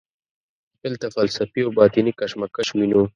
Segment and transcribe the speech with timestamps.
[0.83, 3.01] دلته فلسفي او باطني کشمکش وینو.